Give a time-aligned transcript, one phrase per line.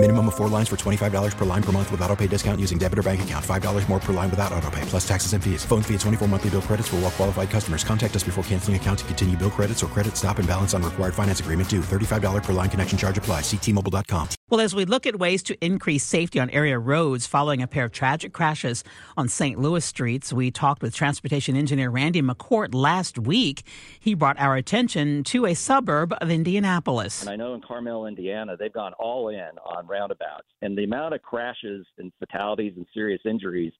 [0.00, 2.78] Minimum of four lines for $25 per line per month with auto pay discount using
[2.78, 3.44] debit or bank account.
[3.44, 5.64] $5 more per line without auto pay, plus taxes and fees.
[5.64, 7.82] Phone fee at 24 monthly bill credits for all well qualified customers.
[7.82, 10.84] Contact us before canceling account to continue bill credits or credit stop and balance on
[10.84, 11.80] required finance agreement due.
[11.80, 13.40] $35 per line connection charge apply.
[13.40, 14.28] Ctmobile.com.
[14.50, 17.84] Well, as we look at ways to increase safety on area roads following a pair
[17.84, 18.82] of tragic crashes
[19.16, 19.60] on St.
[19.60, 23.62] Louis streets, we talked with transportation engineer Randy McCourt last week.
[23.98, 27.20] He brought our attention to a suburb of Indianapolis.
[27.20, 30.46] And I know in Carmel, Indiana, they've gone all in on roundabouts.
[30.62, 33.72] And the amount of crashes and fatalities and serious injuries,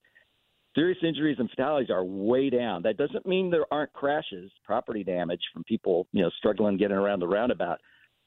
[0.75, 2.81] serious injuries and fatalities are way down.
[2.83, 7.19] That doesn't mean there aren't crashes, property damage from people, you know, struggling getting around
[7.19, 7.79] the roundabout,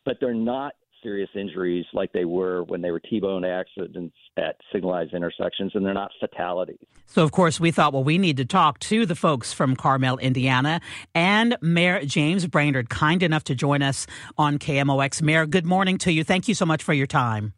[0.04, 5.12] but they're not serious injuries like they were when they were T-bone accidents at signalized
[5.12, 6.78] intersections, and they're not fatalities.
[7.06, 10.18] So, of course, we thought, well, we need to talk to the folks from Carmel,
[10.18, 10.80] Indiana,
[11.14, 14.06] and Mayor James Brainard, kind enough to join us
[14.38, 15.20] on KMOX.
[15.22, 16.24] Mayor, good morning to you.
[16.24, 17.52] Thank you so much for your time.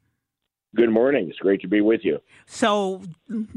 [0.74, 1.28] Good morning.
[1.28, 2.18] It's great to be with you.
[2.46, 3.02] So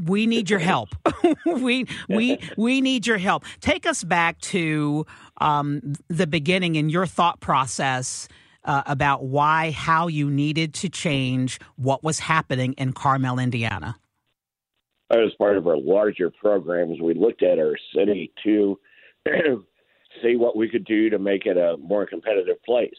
[0.06, 0.90] we need your help.
[1.46, 3.44] we we we need your help.
[3.60, 5.06] Take us back to
[5.40, 8.28] um, the beginning in your thought process
[8.66, 13.98] uh, about why, how you needed to change what was happening in Carmel, Indiana.
[15.10, 18.78] As part of our larger programs, we looked at our city to
[20.22, 22.92] see what we could do to make it a more competitive place.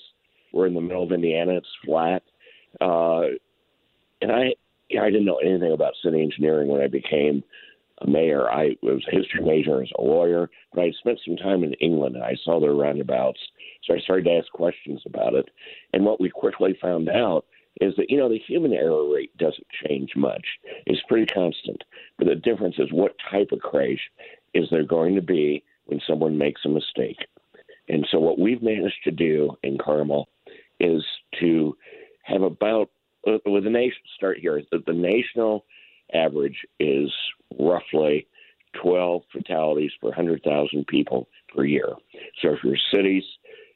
[0.53, 2.23] We're in the middle of Indiana; it's flat,
[2.81, 3.37] uh,
[4.21, 4.55] and I
[4.99, 7.43] I didn't know anything about city engineering when I became
[8.01, 8.49] a mayor.
[8.51, 12.15] I was a history major as a lawyer, but I spent some time in England
[12.15, 13.41] and I saw their roundabouts.
[13.85, 15.49] So I started to ask questions about it.
[15.93, 17.45] And what we quickly found out
[17.81, 20.45] is that, you know, the human error rate doesn't change much.
[20.87, 21.83] It's pretty constant.
[22.19, 24.11] But the difference is what type of crash
[24.55, 27.19] is there going to be when someone makes a mistake.
[27.89, 30.29] And so what we've managed to do in Carmel
[30.81, 31.05] is
[31.41, 31.77] to
[32.25, 32.91] have about
[33.59, 34.63] with the nation start here.
[34.71, 35.65] The, the national
[36.15, 37.13] average is
[37.59, 38.29] roughly
[38.81, 41.89] 12 fatalities per 100,000 people per year.
[42.41, 43.25] So if your cities,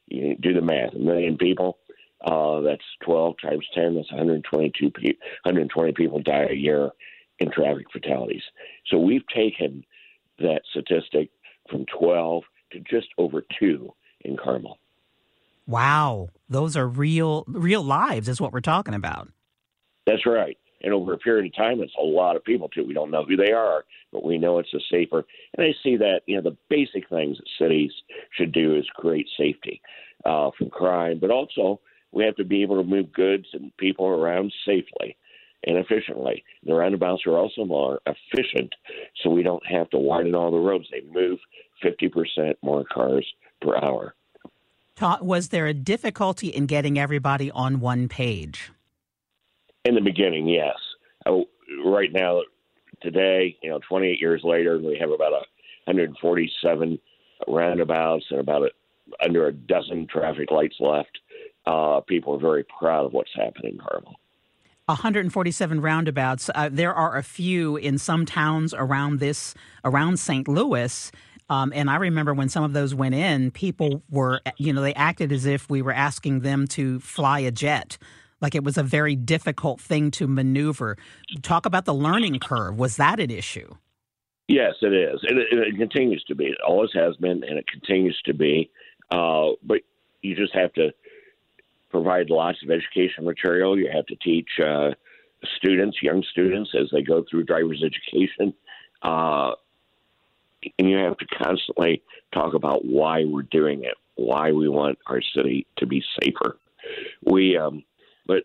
[0.07, 1.79] you do the math, a million people,
[2.23, 6.91] uh, that's 12 times 10, that's 122 pe- 120 people die a year
[7.39, 8.43] in traffic fatalities.
[8.87, 9.83] So we've taken
[10.39, 11.29] that statistic
[11.69, 14.77] from 12 to just over 2 in Carmel.
[15.67, 19.29] Wow, those are real real lives is what we're talking about.
[20.05, 22.85] That's right and over a period of time, it's a lot of people too.
[22.85, 25.23] We don't know who they are, but we know it's a safer.
[25.57, 27.91] And I see that you know the basic things that cities
[28.37, 29.81] should do is create safety
[30.25, 31.79] uh, from crime, but also
[32.11, 35.17] we have to be able to move goods and people around safely
[35.65, 36.43] and efficiently.
[36.65, 38.75] The roundabouts are also more efficient,
[39.23, 40.85] so we don't have to widen all the roads.
[40.91, 41.39] They move
[41.83, 43.25] 50% more cars
[43.61, 44.13] per hour.
[45.21, 48.71] Was there a difficulty in getting everybody on one page?
[49.85, 50.75] In the beginning, yes.
[51.25, 51.45] Oh,
[51.85, 52.41] right now,
[53.01, 56.99] today, you know, 28 years later, we have about 147
[57.49, 58.69] roundabouts and about a,
[59.21, 61.19] under a dozen traffic lights left.
[61.65, 64.15] Uh, people are very proud of what's happening in Carmel.
[64.85, 66.49] 147 roundabouts.
[66.55, 70.47] Uh, there are a few in some towns around this, around St.
[70.47, 71.11] Louis.
[71.49, 74.93] Um, and I remember when some of those went in, people were, you know, they
[74.93, 77.97] acted as if we were asking them to fly a jet
[78.43, 80.97] like it was a very difficult thing to maneuver.
[81.41, 82.77] Talk about the learning curve.
[82.77, 83.73] Was that an issue?
[84.47, 85.19] Yes, it is.
[85.23, 86.45] It, it, it continues to be.
[86.47, 88.69] It always has been, and it continues to be.
[89.09, 89.79] Uh, but
[90.21, 90.93] you just have to
[91.89, 93.79] provide lots of education material.
[93.79, 94.89] You have to teach uh,
[95.57, 98.53] students, young students, as they go through driver's education.
[99.01, 99.51] Uh,
[100.77, 102.03] and you have to constantly
[102.33, 106.57] talk about why we're doing it, why we want our city to be safer.
[107.23, 107.83] We um,
[108.27, 108.43] but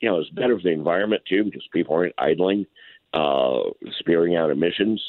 [0.00, 2.66] you know, it's better for the environment too because people aren't idling,
[3.12, 3.60] uh,
[3.98, 5.02] spewing out emissions.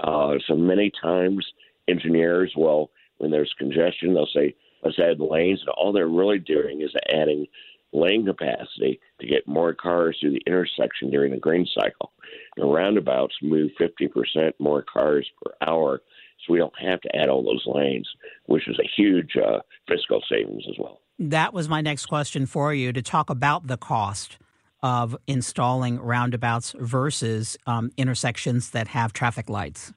[0.00, 1.44] Uh, so many times,
[1.88, 6.82] engineers will, when there's congestion, they'll say, "Let's add lanes." And all they're really doing
[6.82, 7.46] is adding
[7.92, 12.12] lane capacity to get more cars through the intersection during the green cycle.
[12.56, 16.02] The roundabouts move 50% more cars per hour,
[16.44, 18.08] so we don't have to add all those lanes,
[18.46, 21.00] which is a huge uh, fiscal savings as well.
[21.18, 24.36] That was my next question for you to talk about the cost
[24.82, 29.94] of installing roundabouts versus um, intersections that have traffic lights.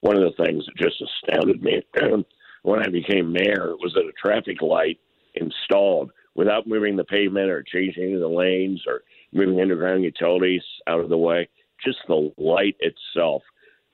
[0.00, 1.82] One of the things that just astounded me
[2.62, 4.98] when I became mayor was that a traffic light
[5.34, 11.10] installed without moving the pavement or changing the lanes or moving underground utilities out of
[11.10, 11.48] the way.
[11.84, 13.42] Just the light itself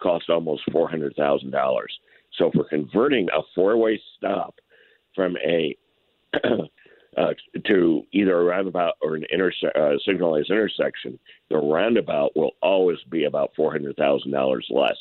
[0.00, 1.92] cost almost four hundred thousand dollars.
[2.38, 4.54] So if we're converting a four-way stop
[5.14, 5.76] from a
[7.16, 7.34] uh,
[7.66, 11.18] to either a roundabout or an interse- uh, signalized intersection,
[11.48, 14.96] the roundabout will always be about four hundred thousand dollars less.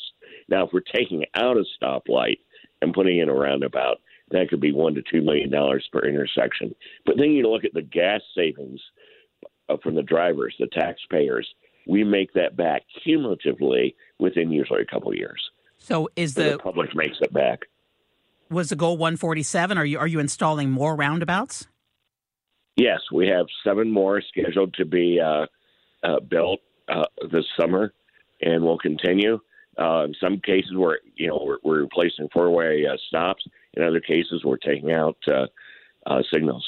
[0.48, 2.38] Now, if we're taking out a stoplight
[2.82, 3.98] and putting in a roundabout,
[4.30, 6.74] that could be one to two million dollars per intersection.
[7.06, 8.80] But then you look at the gas savings
[9.68, 11.48] uh, from the drivers, the taxpayers.
[11.86, 15.42] We make that back cumulatively within usually a couple of years.
[15.78, 17.60] So, is So the, the public makes it back.
[18.50, 19.78] Was the goal 147?
[19.78, 21.66] Are you are you installing more roundabouts?
[22.76, 25.46] Yes, we have seven more scheduled to be uh,
[26.02, 27.92] uh, built uh, this summer,
[28.40, 29.38] and we'll continue.
[29.78, 33.44] Uh, in some cases, we're you know we're, we're replacing four-way uh, stops.
[33.74, 35.46] In other cases, we're taking out uh,
[36.06, 36.66] uh, signals.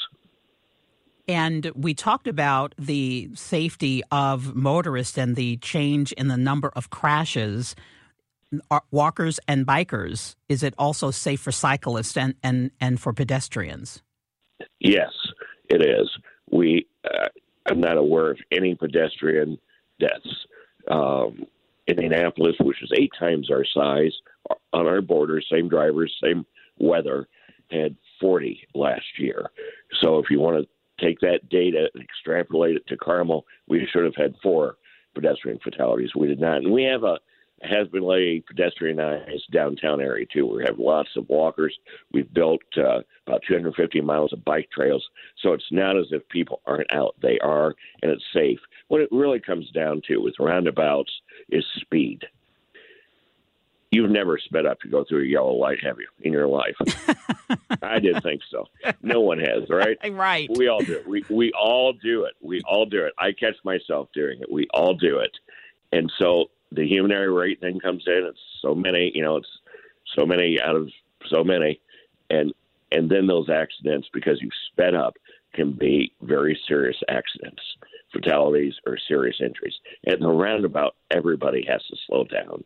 [1.27, 6.89] And we talked about the safety of motorists and the change in the number of
[6.89, 7.75] crashes.
[8.91, 14.01] Walkers and bikers, is it also safe for cyclists and, and, and for pedestrians?
[14.79, 15.11] Yes,
[15.69, 16.09] it is.
[16.51, 17.27] We uh,
[17.65, 19.57] I'm not aware of any pedestrian
[19.99, 20.45] deaths.
[20.89, 21.45] Um,
[21.87, 24.13] Indianapolis, which is eight times our size,
[24.71, 26.45] on our border, same drivers, same
[26.77, 27.27] weather,
[27.71, 29.49] had 40 last year.
[30.01, 34.05] So if you want to take that data and extrapolate it to Carmel, we should
[34.05, 34.77] have had four
[35.13, 36.11] pedestrian fatalities.
[36.15, 37.19] We did not, and we have a
[37.63, 40.45] has been a pedestrianized downtown area too.
[40.45, 41.77] We have lots of walkers.
[42.11, 45.03] We've built uh, about 250 miles of bike trails,
[45.41, 47.15] so it's not as if people aren't out.
[47.21, 48.59] They are, and it's safe.
[48.87, 51.11] What it really comes down to with roundabouts
[51.49, 52.25] is speed.
[53.91, 56.75] You've never sped up to go through a yellow light, have you, in your life?
[57.83, 58.65] I didn't think so.
[59.03, 59.97] No one has, right?
[60.13, 60.49] Right.
[60.57, 61.07] We all do it.
[61.07, 62.33] We we all do it.
[62.41, 63.13] We all do it.
[63.17, 64.51] I catch myself doing it.
[64.51, 65.31] We all do it.
[65.91, 68.23] And so the human error rate then comes in.
[68.27, 69.59] It's so many, you know, it's
[70.17, 70.89] so many out of
[71.29, 71.79] so many,
[72.29, 72.53] and
[72.91, 75.15] and then those accidents because you've sped up
[75.53, 77.61] can be very serious accidents,
[78.11, 79.75] fatalities, or serious injuries.
[80.05, 82.63] And the roundabout, everybody has to slow down.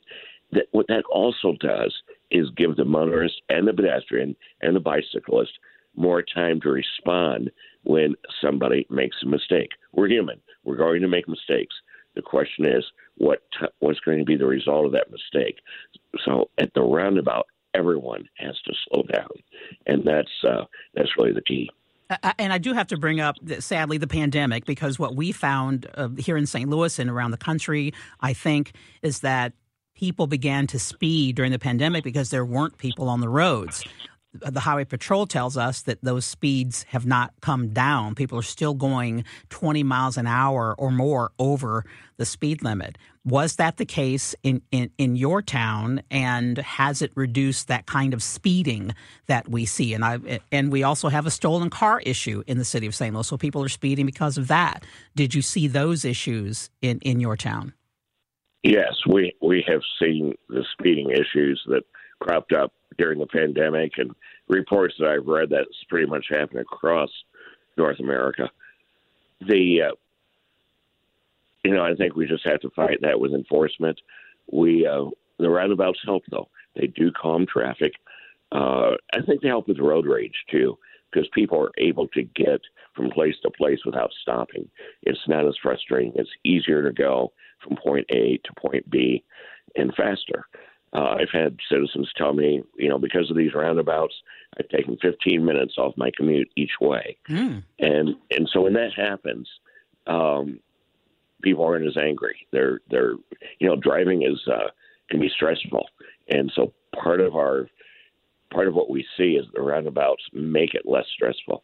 [0.51, 1.93] That what that also does
[2.31, 5.51] is give the motorist and the pedestrian and the bicyclist
[5.95, 7.51] more time to respond
[7.83, 9.71] when somebody makes a mistake.
[9.93, 10.39] We're human.
[10.63, 11.75] We're going to make mistakes.
[12.15, 12.83] The question is,
[13.17, 15.59] what t- what's going to be the result of that mistake?
[16.25, 19.29] So at the roundabout, everyone has to slow down,
[19.85, 21.69] and that's uh, that's really the key.
[22.09, 25.87] Uh, and I do have to bring up, sadly, the pandemic because what we found
[25.95, 26.69] uh, here in St.
[26.69, 29.53] Louis and around the country, I think, is that
[29.93, 33.83] people began to speed during the pandemic because there weren't people on the roads.
[34.41, 38.15] The Highway Patrol tells us that those speeds have not come down.
[38.15, 41.85] People are still going 20 miles an hour or more over
[42.17, 42.97] the speed limit.
[43.25, 46.01] Was that the case in, in, in your town?
[46.09, 48.93] And has it reduced that kind of speeding
[49.27, 49.93] that we see?
[49.93, 53.13] And I and we also have a stolen car issue in the city of St.
[53.13, 54.85] Louis, so people are speeding because of that.
[55.15, 57.73] Did you see those issues in, in your town?
[58.63, 61.83] Yes, we we have seen the speeding issues that
[62.19, 64.11] cropped up during the pandemic, and
[64.47, 67.09] reports that I've read that's pretty much happened across
[67.77, 68.49] North America.
[69.41, 69.95] The uh,
[71.63, 73.99] you know, I think we just have to fight that with enforcement.
[74.51, 75.05] We uh,
[75.37, 77.93] the roundabouts help though; they do calm traffic.
[78.51, 80.77] Uh, I think they help with road rage too,
[81.11, 82.61] because people are able to get
[82.95, 84.69] from place to place without stopping.
[85.03, 86.13] It's not as frustrating.
[86.15, 89.23] It's easier to go from point A to point B
[89.75, 90.45] and faster.
[90.93, 94.15] Uh, I've had citizens tell me, you know, because of these roundabouts,
[94.57, 97.63] I've taken 15 minutes off my commute each way, Mm.
[97.79, 99.47] and and so when that happens,
[100.07, 100.59] um,
[101.41, 102.47] people aren't as angry.
[102.51, 103.15] They're they're
[103.59, 104.69] you know driving is uh,
[105.09, 105.87] can be stressful,
[106.29, 107.69] and so part of our
[108.49, 111.63] part of what we see is the roundabouts make it less stressful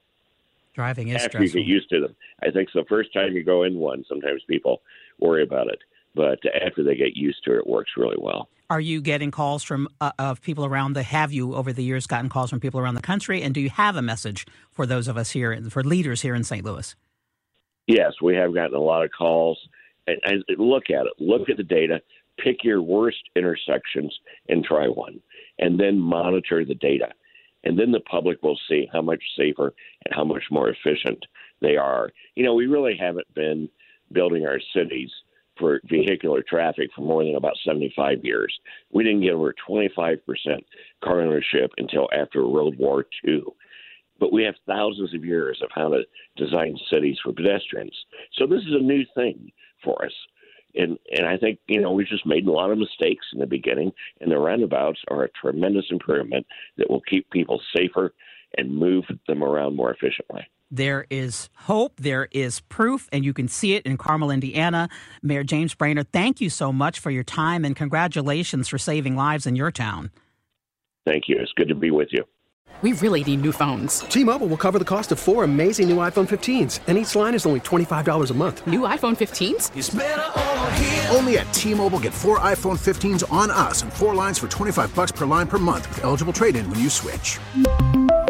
[0.74, 2.16] Driving is after you get used to them.
[2.42, 4.82] I think the first time you go in one, sometimes people
[5.20, 5.80] worry about it,
[6.16, 8.50] but after they get used to it, it works really well.
[8.70, 11.04] Are you getting calls from uh, of people around the?
[11.04, 13.42] Have you over the years gotten calls from people around the country?
[13.42, 16.34] And do you have a message for those of us here, and for leaders here
[16.34, 16.66] in St.
[16.66, 16.96] Louis?
[17.88, 19.60] Yes, we have gotten a lot of calls.
[20.08, 21.14] And, and look at it.
[21.20, 22.02] Look at the data.
[22.44, 24.18] Pick your worst intersections
[24.50, 25.20] and try one,
[25.60, 27.10] and then monitor the data.
[27.64, 29.74] And then the public will see how much safer
[30.06, 31.24] and how much more efficient
[31.62, 32.12] they are.
[32.36, 33.70] You know, we really haven't been
[34.12, 35.10] building our cities
[35.64, 38.54] for vehicular traffic for more than about 75 years.
[38.92, 40.20] We didn't get over 25%
[41.02, 43.44] car ownership until after World War II.
[44.20, 46.04] but we have thousands of years of how to
[46.36, 47.96] design cities for pedestrians.
[48.34, 50.12] So this is a new thing for us.
[50.76, 53.46] And and I think you know we just made a lot of mistakes in the
[53.46, 56.46] beginning, and the roundabouts are a tremendous improvement
[56.78, 58.14] that will keep people safer
[58.58, 60.46] and move them around more efficiently.
[60.74, 64.90] There is hope, there is proof, and you can see it in Carmel, Indiana.
[65.22, 69.46] Mayor James Brainard, thank you so much for your time and congratulations for saving lives
[69.46, 70.10] in your town.
[71.06, 71.38] Thank you.
[71.40, 72.24] It's good to be with you.
[72.82, 74.00] We really need new phones.
[74.00, 77.46] T-Mobile will cover the cost of four amazing new iPhone 15s, and each line is
[77.46, 78.66] only $25 a month.
[78.66, 79.70] New iPhone 15s?
[81.16, 85.12] Only at T-Mobile get four iPhone 15s on us and four lines for 25 bucks
[85.12, 87.38] per line per month with eligible trade-in when you switch.